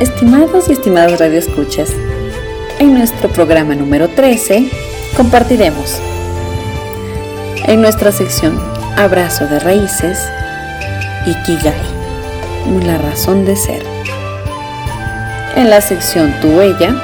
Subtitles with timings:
[0.00, 1.90] Estimados y estimadas radioescuchas,
[2.78, 4.70] en nuestro programa número 13
[5.14, 6.00] compartiremos
[7.66, 8.58] en nuestra sección
[8.96, 10.18] Abrazo de Raíces
[11.26, 11.74] Ikigai,
[12.86, 13.82] la razón de ser.
[15.54, 16.96] En la sección Tu huella,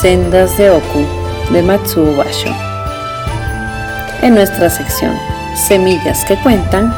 [0.00, 1.04] Sendas de Oku
[1.52, 2.56] de Matsuo Basho.
[4.22, 5.14] En nuestra sección
[5.68, 6.94] Semillas que cuentan,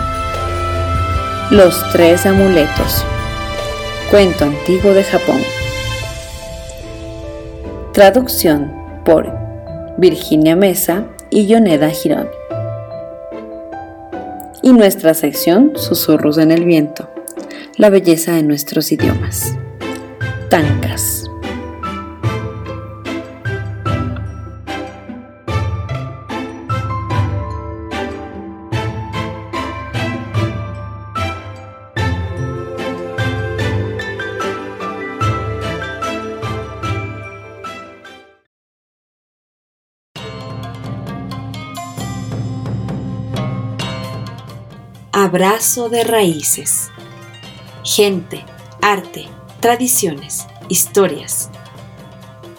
[1.51, 3.05] Los tres amuletos.
[4.15, 5.41] Cuento antiguo de Japón.
[7.93, 8.73] Traducción
[9.05, 9.29] por
[9.99, 12.29] Virginia Mesa y Yoneda Girón
[14.63, 17.11] y nuestra sección Susurros en el Viento,
[17.77, 19.57] la belleza de nuestros idiomas.
[20.49, 21.24] Tancas.
[45.35, 46.91] Abrazo de raíces.
[47.83, 48.45] Gente,
[48.81, 49.27] arte,
[49.59, 51.51] tradiciones, historias.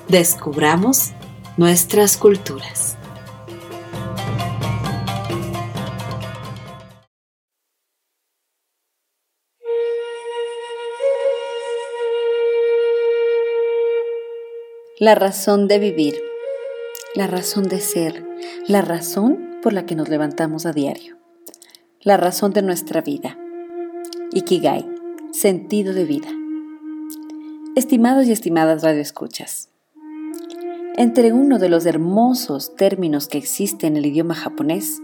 [0.09, 1.13] Descubramos
[1.55, 2.97] nuestras culturas.
[14.99, 16.21] La razón de vivir,
[17.13, 18.25] la razón de ser,
[18.67, 21.24] la razón por la que nos levantamos a diario
[22.05, 23.35] la razón de nuestra vida.
[24.31, 24.87] Ikigai,
[25.31, 26.27] sentido de vida.
[27.75, 29.71] Estimados y estimadas radioescuchas,
[30.97, 35.01] entre uno de los hermosos términos que existe en el idioma japonés,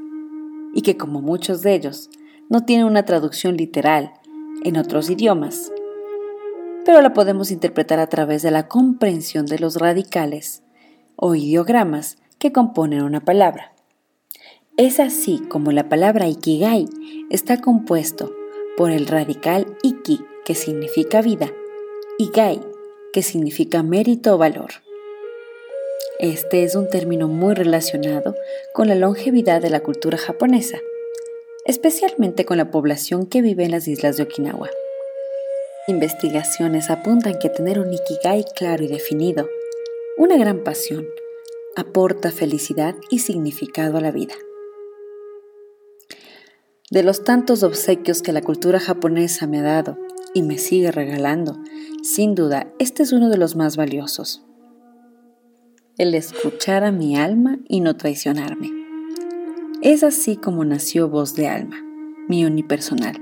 [0.75, 2.11] y que como muchos de ellos
[2.49, 4.13] no tiene una traducción literal
[4.63, 5.71] en otros idiomas,
[6.85, 10.61] pero la podemos interpretar a través de la comprensión de los radicales
[11.15, 13.70] o ideogramas que componen una palabra.
[14.77, 16.87] Es así como la palabra Ikigai
[17.29, 18.33] está compuesto
[18.77, 21.51] por el radical Iki, que significa vida,
[22.17, 22.61] y Gai,
[23.11, 24.71] que significa mérito o valor.
[26.19, 28.33] Este es un término muy relacionado
[28.73, 30.79] con la longevidad de la cultura japonesa,
[31.65, 34.69] especialmente con la población que vive en las islas de Okinawa.
[35.89, 39.49] Investigaciones apuntan que tener un Ikigai claro y definido,
[40.17, 41.09] una gran pasión,
[41.75, 44.35] aporta felicidad y significado a la vida.
[46.91, 49.97] De los tantos obsequios que la cultura japonesa me ha dado
[50.33, 51.57] y me sigue regalando,
[52.03, 54.43] sin duda, este es uno de los más valiosos.
[55.97, 58.71] El escuchar a mi alma y no traicionarme.
[59.81, 61.77] Es así como nació Voz de Alma,
[62.27, 63.21] mi unipersonal,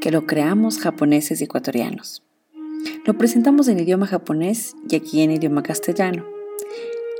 [0.00, 2.24] que lo creamos japoneses y ecuatorianos.
[3.04, 6.26] Lo presentamos en idioma japonés y aquí en idioma castellano.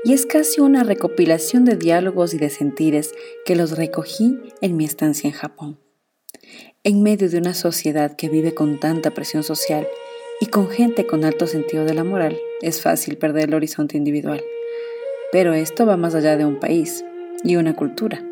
[0.04, 3.12] Y es casi una recopilación de diálogos y de sentires
[3.46, 5.83] que los recogí en mi estancia en Japón.
[6.86, 9.88] En medio de una sociedad que vive con tanta presión social
[10.38, 14.44] y con gente con alto sentido de la moral, es fácil perder el horizonte individual.
[15.32, 17.02] Pero esto va más allá de un país
[17.42, 18.22] y una cultura.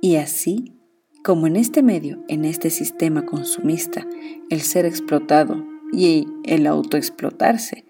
[0.00, 0.76] Y así,
[1.24, 4.06] como en este medio, en este sistema consumista,
[4.48, 7.86] el ser explotado y el autoexplotarse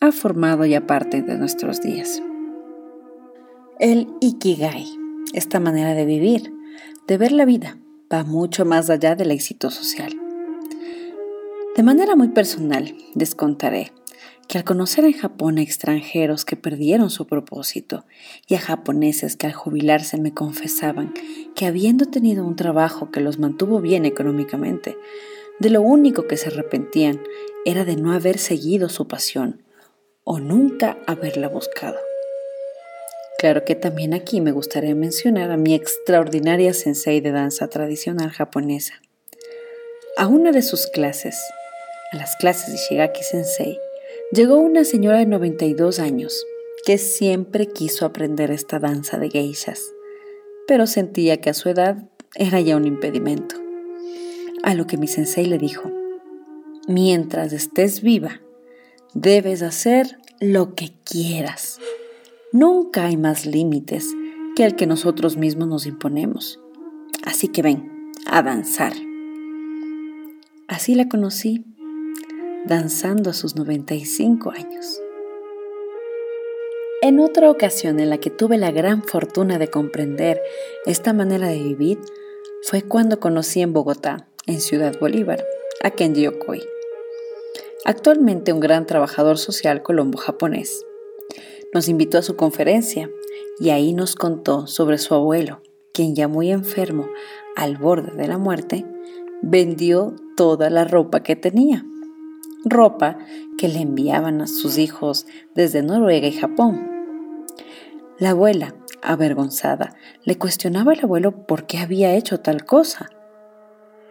[0.00, 2.22] ha formado ya parte de nuestros días.
[3.80, 4.84] El Ikigai,
[5.32, 6.52] esta manera de vivir,
[7.06, 7.78] de ver la vida,
[8.12, 10.12] va mucho más allá del éxito social.
[11.76, 13.92] De manera muy personal, les contaré
[14.48, 18.06] que al conocer en Japón a extranjeros que perdieron su propósito
[18.46, 21.12] y a japoneses que al jubilarse me confesaban
[21.54, 24.96] que habiendo tenido un trabajo que los mantuvo bien económicamente,
[25.60, 27.20] de lo único que se arrepentían
[27.66, 29.62] era de no haber seguido su pasión
[30.24, 32.07] o nunca haberla buscado.
[33.38, 38.94] Claro que también aquí me gustaría mencionar a mi extraordinaria sensei de danza tradicional japonesa.
[40.16, 41.38] A una de sus clases,
[42.10, 43.78] a las clases de Shigaki Sensei,
[44.32, 46.44] llegó una señora de 92 años
[46.84, 49.84] que siempre quiso aprender esta danza de geishas,
[50.66, 53.54] pero sentía que a su edad era ya un impedimento.
[54.64, 55.92] A lo que mi sensei le dijo,
[56.88, 58.40] mientras estés viva,
[59.14, 61.78] debes hacer lo que quieras.
[62.52, 64.16] Nunca hay más límites
[64.56, 66.58] que el que nosotros mismos nos imponemos.
[67.22, 68.94] Así que ven, a danzar.
[70.66, 71.66] Así la conocí,
[72.64, 74.98] danzando a sus 95 años.
[77.02, 80.40] En otra ocasión en la que tuve la gran fortuna de comprender
[80.86, 81.98] esta manera de vivir
[82.62, 85.44] fue cuando conocí en Bogotá, en Ciudad Bolívar,
[85.82, 86.62] a Kenji Okoi,
[87.84, 90.87] actualmente un gran trabajador social colombo-japonés.
[91.74, 93.10] Nos invitó a su conferencia
[93.60, 95.60] y ahí nos contó sobre su abuelo,
[95.92, 97.08] quien ya muy enfermo,
[97.56, 98.86] al borde de la muerte,
[99.42, 101.84] vendió toda la ropa que tenía.
[102.64, 103.18] Ropa
[103.58, 106.88] que le enviaban a sus hijos desde Noruega y Japón.
[108.18, 109.94] La abuela, avergonzada,
[110.24, 113.10] le cuestionaba al abuelo por qué había hecho tal cosa.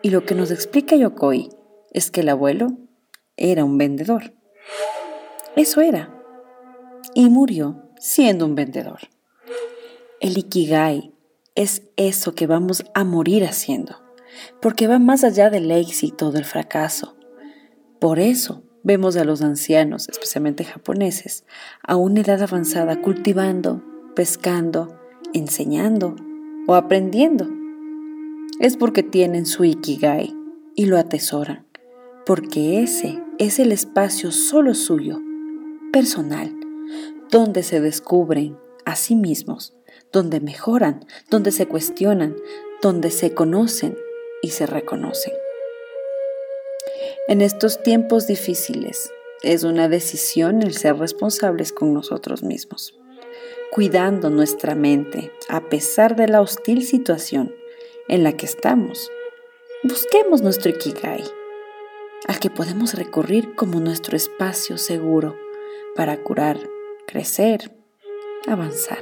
[0.02, 1.50] Y lo que nos explica Yokoi
[1.92, 2.68] es que el abuelo
[3.36, 4.34] era un vendedor.
[5.56, 6.17] Eso era.
[7.18, 9.00] Y murió siendo un vendedor.
[10.22, 11.16] El Ikigai
[11.56, 13.96] es eso que vamos a morir haciendo,
[14.62, 17.18] porque va más allá del éxito, del fracaso.
[18.00, 21.44] Por eso vemos a los ancianos, especialmente japoneses,
[21.82, 23.84] a una edad avanzada cultivando,
[24.16, 25.00] pescando,
[25.34, 26.16] enseñando
[26.68, 27.50] o aprendiendo.
[28.60, 30.36] Es porque tienen su Ikigai
[30.76, 31.66] y lo atesoran,
[32.28, 35.20] porque ese es el espacio solo suyo,
[35.92, 36.57] personal,
[37.30, 39.76] donde se descubren a sí mismos,
[40.12, 42.36] donde mejoran, donde se cuestionan,
[42.82, 43.98] donde se conocen
[44.42, 45.34] y se reconocen.
[47.28, 49.12] En estos tiempos difíciles
[49.44, 52.98] es una decisión el ser responsables con nosotros mismos,
[53.72, 57.54] cuidando nuestra mente a pesar de la hostil situación
[58.08, 59.12] en la que estamos.
[59.84, 61.24] Busquemos nuestro Ikigai
[62.28, 65.36] al que podemos recurrir como nuestro espacio seguro
[65.96, 66.58] para curar,
[67.08, 67.72] crecer,
[68.48, 69.00] avanzar.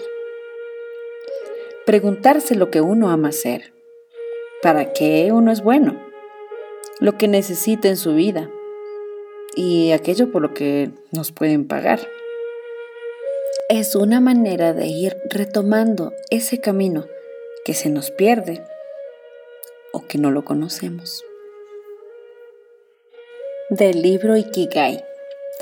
[1.85, 3.73] Preguntarse lo que uno ama hacer,
[4.61, 5.99] para qué uno es bueno,
[6.99, 8.49] lo que necesita en su vida.
[9.55, 11.99] Y aquello por lo que nos pueden pagar.
[13.69, 17.05] Es una manera de ir retomando ese camino
[17.63, 18.63] que se nos pierde
[19.91, 21.23] o que no lo conocemos.
[23.69, 25.03] Del libro Ikigai,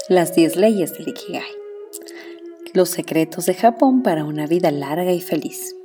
[0.10, 1.63] las 10 leyes del Ikigai,
[2.74, 5.76] los secretos de Japón para una vida larga y feliz.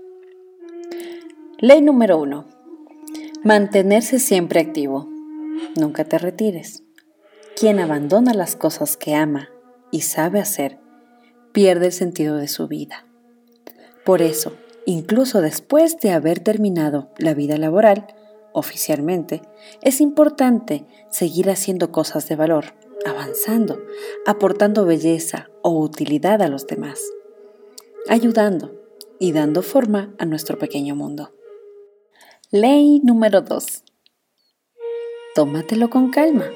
[1.58, 2.46] Ley número 1.
[3.44, 5.06] Mantenerse siempre activo.
[5.76, 6.82] Nunca te retires.
[7.58, 9.50] Quien abandona las cosas que ama
[9.90, 10.78] y sabe hacer,
[11.52, 13.04] pierde el sentido de su vida.
[14.04, 14.54] Por eso,
[14.86, 18.06] incluso después de haber terminado la vida laboral,
[18.52, 19.42] oficialmente,
[19.82, 23.82] es importante seguir haciendo cosas de valor, avanzando,
[24.26, 27.02] aportando belleza o utilidad a los demás,
[28.08, 28.74] ayudando
[29.18, 31.32] y dando forma a nuestro pequeño mundo.
[32.50, 33.84] Ley número 2.
[35.34, 36.46] Tómatelo con calma.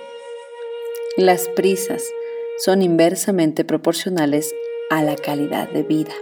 [1.16, 2.04] Las prisas
[2.58, 4.54] son inversamente proporcionales
[4.90, 6.14] a la calidad de vida.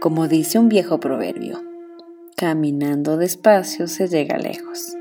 [0.00, 1.62] Como dice un viejo proverbio,
[2.38, 4.97] Caminando despacio se llega lejos.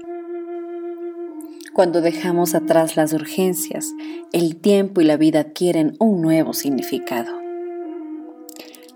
[1.78, 3.94] Cuando dejamos atrás las urgencias,
[4.34, 7.40] el tiempo y la vida adquieren un nuevo significado.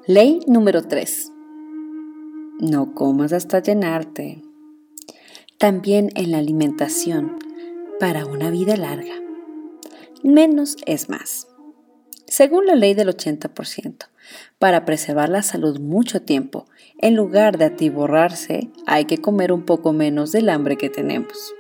[0.08, 1.32] Ley número 3.
[2.60, 4.42] No comas hasta llenarte.
[5.60, 7.38] También en la alimentación,
[8.00, 9.14] para una vida larga.
[10.24, 11.48] Menos es más.
[12.26, 14.08] Según la ley del 80%,
[14.58, 16.66] para preservar la salud mucho tiempo,
[16.98, 21.54] en lugar de atiborrarse, hay que comer un poco menos del hambre que tenemos.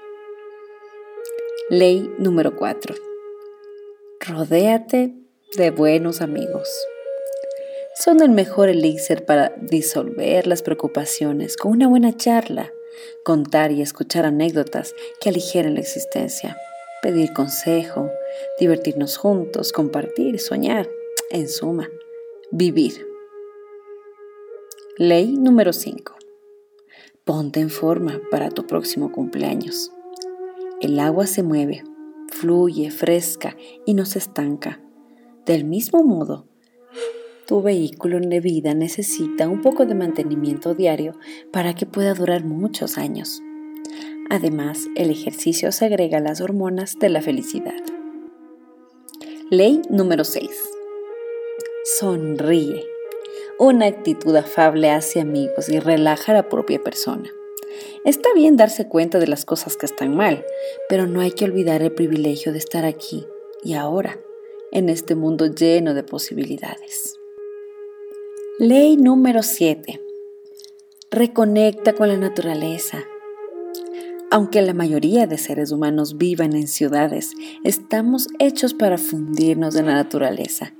[1.71, 2.95] Ley número 4.
[4.19, 5.15] Rodéate
[5.55, 6.67] de buenos amigos.
[7.95, 12.73] Son el mejor elixir para disolver las preocupaciones con una buena charla,
[13.23, 16.57] contar y escuchar anécdotas que aligeren la existencia,
[17.01, 18.11] pedir consejo,
[18.59, 20.89] divertirnos juntos, compartir, soñar,
[21.29, 21.89] en suma
[22.51, 23.07] Vivir.
[24.97, 26.15] Ley número 5.
[27.23, 29.89] Ponte en forma para tu próximo cumpleaños.
[30.81, 31.83] El agua se mueve,
[32.27, 34.81] fluye, fresca y no se estanca.
[35.45, 36.47] Del mismo modo,
[37.47, 41.13] tu vehículo de vida necesita un poco de mantenimiento diario
[41.51, 43.41] para que pueda durar muchos años.
[44.29, 47.81] Además, el ejercicio se agrega a las hormonas de la felicidad.
[49.49, 50.49] Ley número 6
[51.83, 52.85] sonríe.
[53.57, 57.29] Una actitud afable hace amigos y relaja a la propia persona.
[58.03, 60.43] Está bien darse cuenta de las cosas que están mal,
[60.89, 63.27] pero no hay que olvidar el privilegio de estar aquí
[63.63, 64.19] y ahora,
[64.71, 67.19] en este mundo lleno de posibilidades.
[68.57, 70.01] Ley número 7.
[71.11, 73.03] Reconecta con la naturaleza.
[74.31, 77.31] Aunque la mayoría de seres humanos vivan en ciudades,
[77.63, 80.73] estamos hechos para fundirnos en la naturaleza.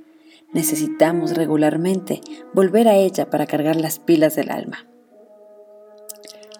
[0.52, 2.20] Necesitamos regularmente
[2.52, 4.88] volver a ella para cargar las pilas del alma.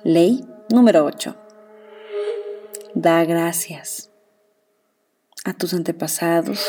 [0.05, 1.37] Ley número 8.
[2.95, 4.11] Da gracias
[5.45, 6.67] a tus antepasados,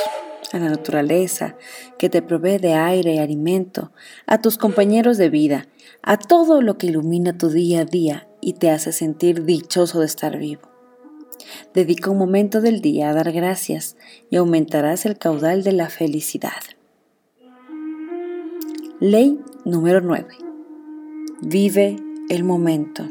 [0.52, 1.56] a la naturaleza
[1.98, 3.92] que te provee de aire y alimento,
[4.28, 5.68] a tus compañeros de vida,
[6.02, 10.06] a todo lo que ilumina tu día a día y te hace sentir dichoso de
[10.06, 10.64] estar vivo.
[11.74, 13.96] Dedica un momento del día a dar gracias
[14.30, 16.62] y aumentarás el caudal de la felicidad.
[19.00, 20.28] Ley número 9.
[21.42, 21.96] Vive
[22.30, 23.08] el momento.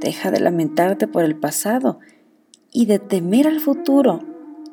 [0.00, 1.98] Deja de lamentarte por el pasado
[2.72, 4.20] y de temer al futuro.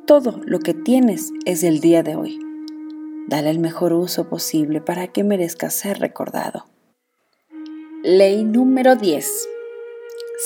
[0.06, 2.40] Todo lo que tienes es el día de hoy.
[3.28, 6.66] Dale el mejor uso posible para que merezca ser recordado.
[8.04, 9.50] Ley número 10.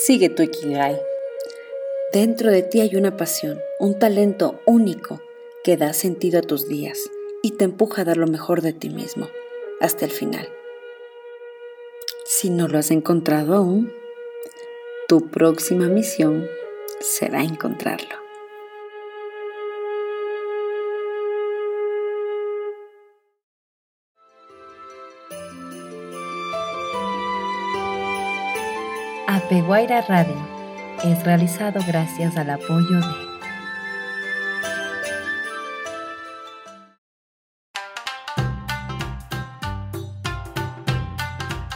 [0.04, 0.98] Sigue tu Ikigai.
[2.12, 5.20] Dentro de ti hay una pasión, un talento único
[5.62, 6.98] que da sentido a tus días
[7.40, 9.28] y te empuja a dar lo mejor de ti mismo
[9.80, 10.48] hasta el final.
[12.24, 13.92] Si no lo has encontrado aún,
[15.12, 16.46] tu próxima misión
[17.02, 18.16] será encontrarlo.
[29.26, 30.34] Apeguaira Radio
[31.04, 33.32] es realizado gracias al apoyo de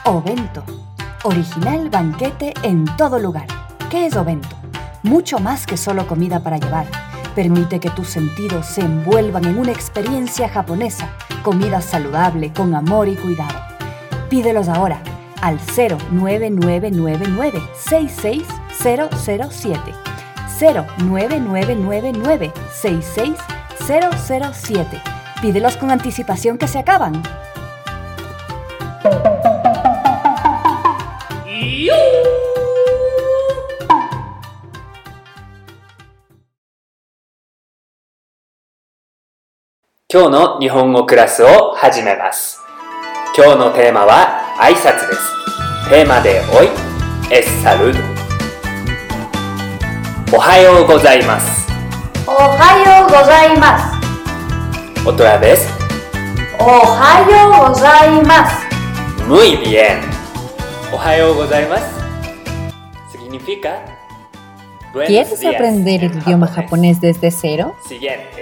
[0.07, 0.96] Ovento.
[1.27, 3.49] Original banquete en todo lugar.
[3.91, 4.57] ¿Qué es Ovento?
[5.03, 6.87] Mucho más que solo comida para llevar.
[7.35, 11.11] Permite que tus sentidos se envuelvan en una experiencia japonesa.
[11.43, 13.59] Comida saludable, con amor y cuidado.
[14.31, 15.03] Pídelos ahora
[15.43, 19.81] al 09999 66007.
[20.61, 25.03] 09999 66007.
[25.43, 27.21] Pídelos con anticipación que se acaban.
[40.17, 42.65] 今日の日本語クラスを始めます。
[43.37, 45.91] 今日のテーマは挨拶です。
[45.91, 46.69] テーマでおい、
[47.31, 47.93] エッサル
[50.35, 51.71] おはようございます。
[52.27, 53.79] おはようございま
[55.05, 55.07] す。
[55.07, 55.69] オトラです。
[56.61, 58.67] おはようございます。
[59.29, 60.01] Muy bien.
[60.95, 61.85] おはようございます。
[63.13, 63.96] Significa
[65.07, 67.75] ¿Quieres aprender el idioma japonés desde cero?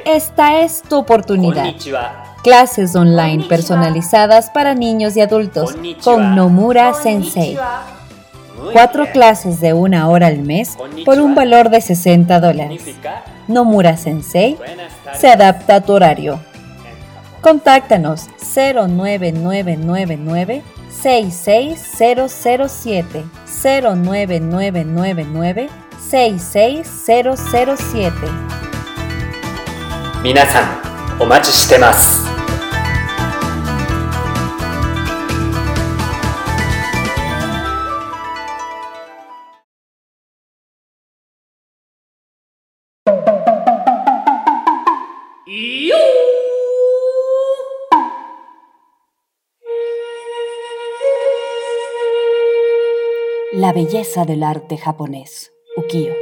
[0.04, 1.75] Esta es tu oportunidad.
[2.42, 7.56] Clases online personalizadas para niños y adultos con Nomura Sensei.
[8.73, 12.82] Cuatro clases de una hora al mes por un valor de 60 dólares.
[13.49, 14.56] Nomura Sensei
[15.14, 16.38] se adapta a tu horario.
[17.40, 20.62] Contáctanos 09999
[21.02, 23.25] 66007
[23.62, 25.68] 09999
[26.11, 30.23] Sei seis cero cero siete, 66007.
[30.23, 30.64] Minasan,
[31.18, 32.23] omachi shitemasu.
[53.52, 55.53] La belleza del arte japonés.
[55.76, 56.12] Ukiyo,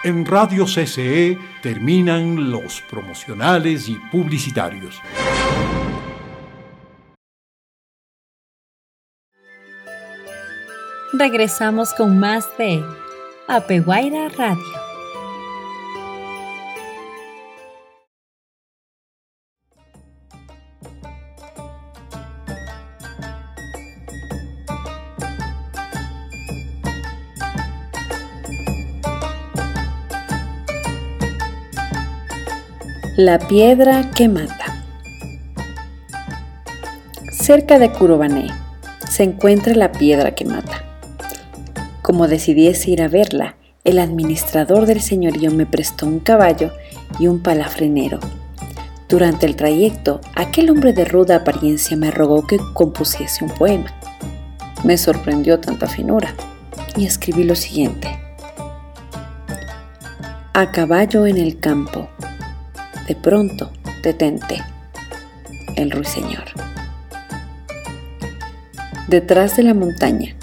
[0.03, 4.99] En Radio CCE terminan los promocionales y publicitarios.
[11.21, 12.83] Regresamos con más de
[13.47, 14.57] Apeguaira Radio.
[33.15, 34.55] La piedra que mata.
[37.31, 38.47] Cerca de Curobané
[39.07, 40.90] se encuentra la piedra que mata.
[42.11, 46.73] Como decidiese ir a verla, el administrador del señorío me prestó un caballo
[47.19, 48.19] y un palafrenero.
[49.07, 53.85] Durante el trayecto, aquel hombre de ruda apariencia me rogó que compusiese un poema.
[54.83, 56.35] Me sorprendió tanta finura
[56.97, 58.09] y escribí lo siguiente.
[60.53, 62.09] A caballo en el campo,
[63.07, 63.71] de pronto
[64.03, 64.61] detente,
[65.77, 66.43] el ruiseñor.
[69.07, 70.35] Detrás de la montaña,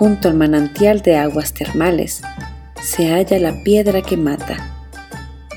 [0.00, 2.22] junto al manantial de aguas termales,
[2.82, 4.88] se halla la piedra que mata.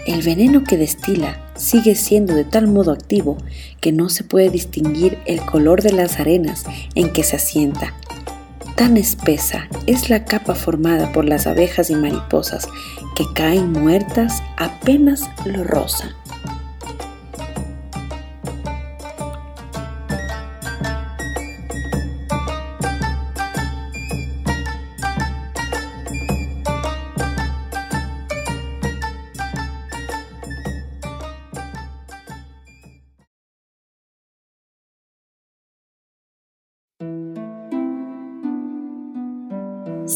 [0.06, 3.38] El veneno que destila sigue siendo de tal modo activo
[3.80, 7.94] que no se puede distinguir el color de las arenas en que se asienta.
[8.76, 12.68] Tan espesa es la capa formada por las abejas y mariposas
[13.16, 16.10] que caen muertas apenas lo rozan.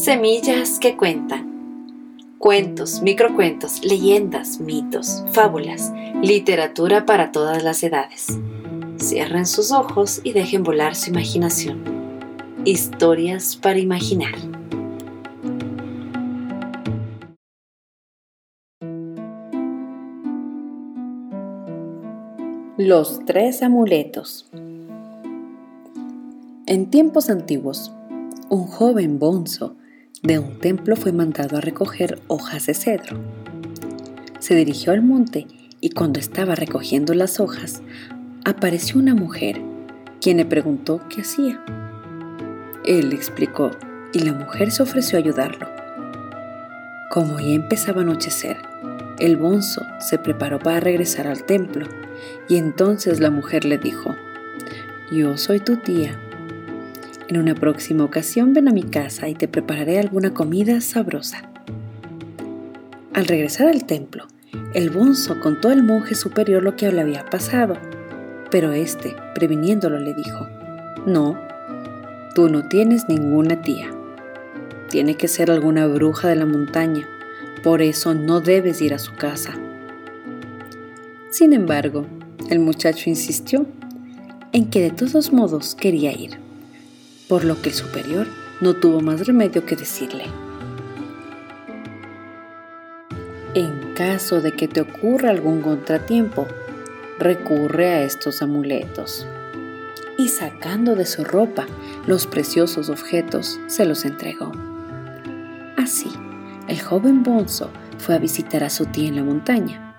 [0.08, 2.24] Semillas que cuentan.
[2.38, 8.38] Cuentos, microcuentos, leyendas, mitos, fábulas, literatura para todas las edades.
[8.98, 11.82] Cierren sus ojos y dejen volar su imaginación.
[12.64, 14.32] Historias para imaginar.
[22.78, 24.48] Los tres amuletos.
[26.64, 27.92] En tiempos antiguos,
[28.48, 29.76] un joven bonzo
[30.22, 33.18] de un templo fue mandado a recoger hojas de cedro.
[34.40, 35.46] Se dirigió al monte
[35.80, 37.82] y cuando estaba recogiendo las hojas,
[38.44, 39.60] apareció una mujer,
[40.20, 41.62] quien le preguntó qué hacía.
[42.84, 43.70] Él explicó
[44.12, 45.68] y la mujer se ofreció a ayudarlo.
[47.10, 48.56] Como ya empezaba a anochecer,
[49.20, 51.86] el bonzo se preparó para regresar al templo
[52.48, 54.16] y entonces la mujer le dijo,
[55.12, 56.18] Yo soy tu tía
[57.28, 61.42] en una próxima ocasión ven a mi casa y te prepararé alguna comida sabrosa.
[63.12, 64.26] Al regresar al templo,
[64.72, 67.76] el bonzo contó al monje superior lo que le había pasado,
[68.50, 70.46] pero éste, previniéndolo, le dijo,
[71.06, 71.38] No,
[72.34, 73.90] tú no tienes ninguna tía.
[74.88, 77.06] Tiene que ser alguna bruja de la montaña,
[77.62, 79.52] por eso no debes ir a su casa.
[81.30, 82.06] Sin embargo,
[82.48, 83.66] el muchacho insistió
[84.52, 86.47] en que de todos modos quería ir
[87.28, 88.26] por lo que el superior
[88.60, 90.24] no tuvo más remedio que decirle,
[93.54, 96.46] en caso de que te ocurra algún contratiempo,
[97.18, 99.26] recurre a estos amuletos.
[100.16, 101.66] Y sacando de su ropa
[102.06, 104.52] los preciosos objetos, se los entregó.
[105.76, 106.10] Así,
[106.68, 109.94] el joven Bonzo fue a visitar a su tía en la montaña.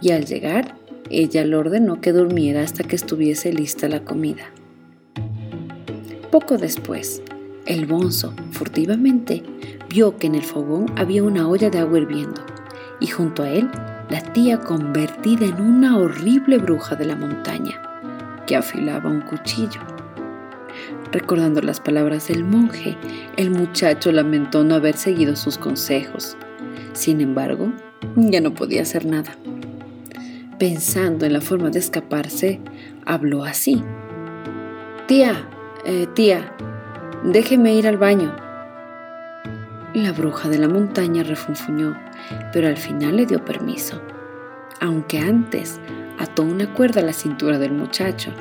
[0.00, 0.74] Y al llegar,
[1.10, 4.52] ella le ordenó que durmiera hasta que estuviese lista la comida.
[6.30, 7.22] Poco después,
[7.64, 9.42] el bonzo, furtivamente,
[9.88, 12.42] vio que en el fogón había una olla de agua hirviendo
[13.00, 13.70] y junto a él
[14.10, 17.80] la tía convertida en una horrible bruja de la montaña
[18.46, 19.80] que afilaba un cuchillo.
[21.12, 22.96] Recordando las palabras del monje,
[23.36, 26.36] el muchacho lamentó no haber seguido sus consejos.
[26.92, 27.72] Sin embargo,
[28.16, 29.34] ya no podía hacer nada.
[30.58, 32.60] Pensando en la forma de escaparse,
[33.06, 33.82] habló así.
[35.06, 35.48] Tía,
[35.90, 36.54] eh, tía,
[37.24, 38.36] déjeme ir al baño.
[39.94, 41.96] La bruja de la montaña refunfuñó,
[42.52, 44.02] pero al final le dio permiso,
[44.82, 45.80] aunque antes
[46.18, 48.32] ató una cuerda a la cintura del muchacho.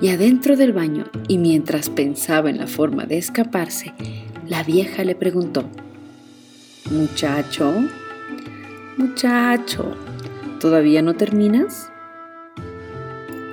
[0.00, 3.92] Y adentro del baño, y mientras pensaba en la forma de escaparse,
[4.46, 5.64] la vieja le preguntó,
[6.92, 7.74] Muchacho,
[8.96, 9.96] muchacho,
[10.60, 11.90] ¿todavía no terminas?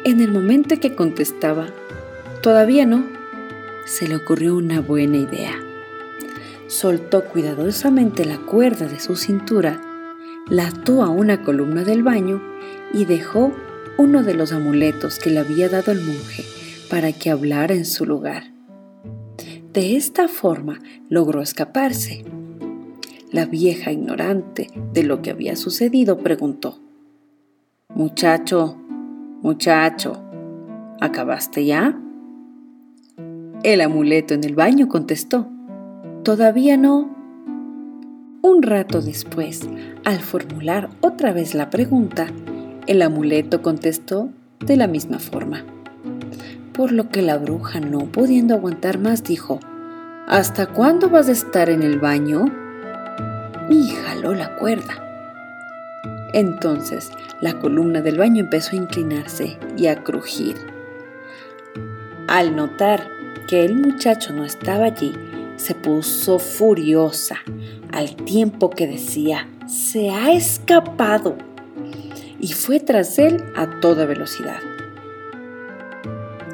[0.04, 1.68] En el momento en que contestaba,
[2.42, 3.04] Todavía no.
[3.86, 5.54] Se le ocurrió una buena idea.
[6.66, 9.82] soltó cuidadosamente la cuerda de su cintura,
[10.50, 12.42] la ató a una columna del baño
[12.94, 13.52] y dejó
[13.98, 16.46] uno de los amuletos que le había dado el monje
[16.90, 18.52] para que hablara en su lugar.
[19.74, 22.26] De esta forma logró escaparse.
[23.32, 26.80] La vieja, ignorante de lo que había sucedido, preguntó,
[27.90, 28.78] Muchacho,
[29.42, 30.24] muchacho,
[31.00, 32.02] ¿acabaste ya?
[33.64, 35.48] El amuleto en el baño contestó,
[36.24, 37.16] Todavía no.
[38.42, 39.70] Un rato después,
[40.04, 42.26] al formular otra vez la pregunta,
[42.88, 44.30] el amuleto contestó
[44.66, 45.64] de la misma forma.
[46.74, 49.60] Por lo que la bruja, no pudiendo aguantar más, dijo,
[50.28, 52.46] ¿Hasta cuándo vas a estar en el baño?
[53.70, 54.96] Y jaló la cuerda.
[56.34, 60.56] Entonces la columna del baño empezó a inclinarse y a crujir.
[62.28, 63.21] Al notar
[63.52, 65.12] que el muchacho no estaba allí,
[65.58, 67.36] se puso furiosa,
[67.92, 71.36] al tiempo que decía, se ha escapado,
[72.40, 74.62] y fue tras él a toda velocidad.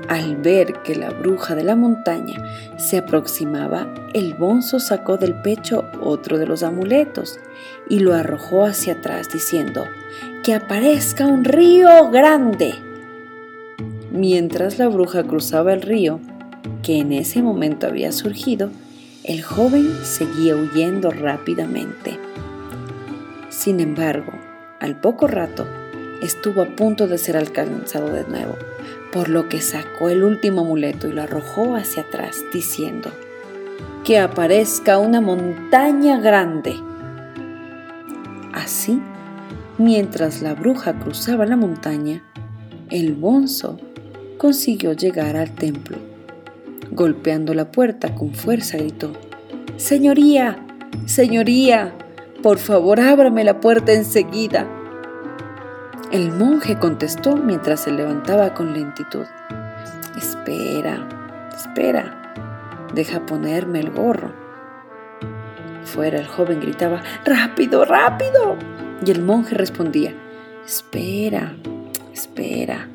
[0.08, 2.44] Al ver que la bruja de la montaña
[2.80, 7.40] se aproximaba, el bonzo sacó del pecho otro de los amuletos
[7.90, 9.86] y lo arrojó hacia atrás diciendo,
[10.44, 12.74] que aparezca un río grande.
[14.12, 16.20] Mientras la bruja cruzaba el río,
[16.84, 18.71] que en ese momento había surgido,
[19.23, 22.17] el joven seguía huyendo rápidamente.
[23.49, 24.32] Sin embargo,
[24.80, 25.67] al poco rato,
[26.21, 28.56] estuvo a punto de ser alcanzado de nuevo,
[29.12, 33.12] por lo que sacó el último amuleto y lo arrojó hacia atrás, diciendo,
[34.03, 36.75] que aparezca una montaña grande.
[38.53, 39.01] Así,
[39.77, 42.23] mientras la bruja cruzaba la montaña,
[42.89, 43.77] el bonzo
[44.38, 45.97] consiguió llegar al templo
[46.91, 49.12] Golpeando la puerta con fuerza gritó,
[49.76, 50.65] Señoría,
[51.06, 51.93] señoría,
[52.41, 54.67] por favor ábrame la puerta enseguida.
[56.12, 59.26] El monje contestó mientras se levantaba con lentitud.
[60.17, 61.08] Espera,
[61.56, 62.34] espera,
[62.93, 64.32] deja ponerme el gorro.
[65.84, 68.56] Fuera el joven gritaba, ¡Rápido, rápido!
[69.06, 70.13] Y el monje respondía,
[70.65, 71.56] Espera,
[72.13, 72.88] espera,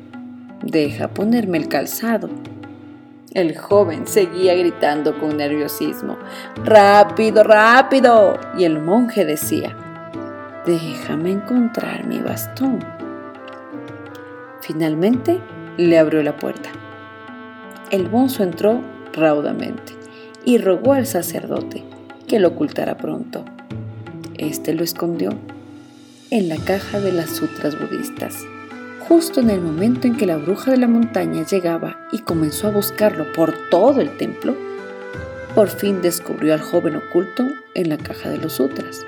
[0.63, 2.29] deja ponerme el calzado.
[3.33, 6.19] El joven seguía gritando con nerviosismo,
[6.63, 8.39] ¡Rápido, rápido!
[8.57, 9.75] Y el monje decía,
[10.67, 12.79] Déjame encontrar mi bastón.
[14.61, 15.39] Finalmente
[15.77, 16.69] le abrió la puerta.
[17.89, 18.81] El bonzo entró
[19.13, 19.93] raudamente
[20.45, 21.83] y rogó al sacerdote
[22.27, 23.45] que lo ocultara pronto.
[24.37, 25.31] Este lo escondió
[26.29, 28.45] en la caja de las sutras budistas.
[29.07, 32.71] Justo en el momento en que la bruja de la montaña llegaba y comenzó a
[32.71, 34.55] buscarlo por todo el templo,
[35.55, 37.43] por fin descubrió al joven oculto
[37.75, 39.05] en la caja de los sutras.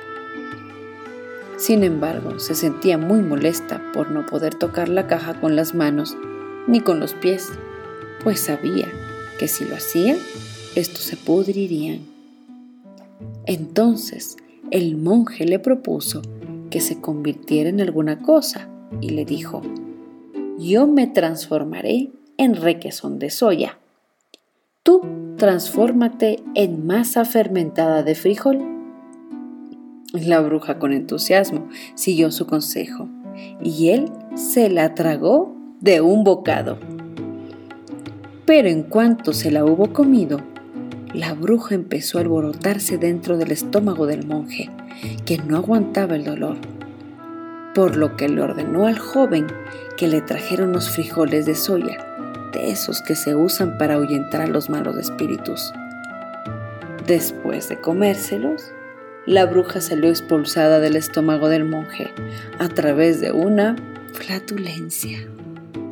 [1.57, 6.17] Sin embargo, se sentía muy molesta por no poder tocar la caja con las manos
[6.67, 7.49] ni con los pies,
[8.23, 8.87] pues sabía
[9.39, 10.17] que si lo hacía,
[10.75, 12.01] estos se pudrirían.
[13.45, 14.35] Entonces,
[14.71, 16.21] el monje le propuso
[16.69, 18.67] que se convirtiera en alguna cosa
[18.99, 19.61] y le dijo,
[20.57, 23.77] yo me transformaré en requesón de soya.
[24.83, 25.01] Tú
[25.37, 28.59] transfórmate en masa fermentada de frijol.
[30.13, 33.09] La bruja con entusiasmo siguió su consejo
[33.61, 36.77] y él se la tragó de un bocado.
[38.45, 40.39] Pero en cuanto se la hubo comido,
[41.13, 44.69] la bruja empezó a alborotarse dentro del estómago del monje,
[45.25, 46.57] que no aguantaba el dolor
[47.75, 49.47] por lo que le ordenó al joven
[49.97, 51.97] que le trajera unos frijoles de soya,
[52.53, 55.73] de esos que se usan para ahuyentar a los malos espíritus.
[57.05, 58.71] Después de comérselos,
[59.25, 62.13] la bruja salió expulsada del estómago del monje
[62.59, 63.75] a través de una
[64.13, 65.27] flatulencia.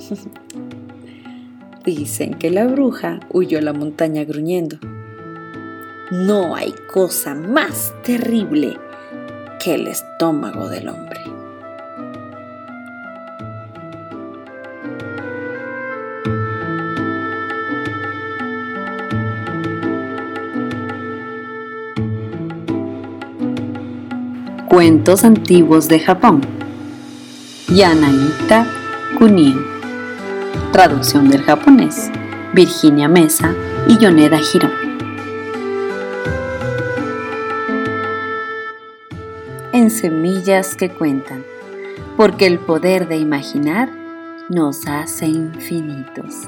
[1.86, 4.78] Dicen que la bruja huyó a la montaña gruñendo.
[6.12, 8.78] No hay cosa más terrible
[9.60, 11.33] que el estómago del hombre.
[24.73, 26.41] Cuentos antiguos de Japón.
[27.69, 28.65] Yanagita
[29.19, 29.63] Kunio.
[30.71, 32.09] Traducción del japonés.
[32.55, 33.53] Virginia Mesa
[33.88, 34.71] y Yoneda Hiro.
[39.73, 41.43] En semillas que cuentan,
[42.17, 43.91] porque el poder de imaginar
[44.49, 46.47] nos hace infinitos.